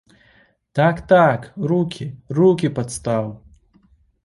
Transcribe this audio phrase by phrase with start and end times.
[0.79, 1.41] Так-так,
[1.73, 2.09] рукі,
[2.41, 3.31] рукі, падстаў.